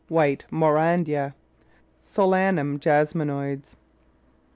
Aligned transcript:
White 0.07 0.45
Maurandya. 0.51 1.35
Solanum 2.01 2.79
Jasminoides. 2.79 3.75